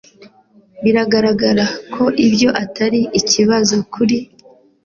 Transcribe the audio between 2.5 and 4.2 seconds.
atari ikibazo kuri.